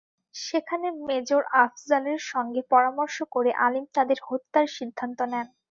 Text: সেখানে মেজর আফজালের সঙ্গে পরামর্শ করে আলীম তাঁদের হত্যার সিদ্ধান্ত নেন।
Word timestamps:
সেখানে 0.35 0.87
মেজর 1.01 1.41
আফজালের 1.63 2.19
সঙ্গে 2.31 2.61
পরামর্শ 2.71 3.17
করে 3.31 3.51
আলীম 3.65 3.85
তাঁদের 3.95 4.19
হত্যার 4.27 4.67
সিদ্ধান্ত 4.77 5.19
নেন। 5.31 5.47